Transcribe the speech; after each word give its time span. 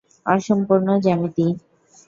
অসম্পূর্ণ 0.25 0.87
জ্যামিতি। 1.03 1.45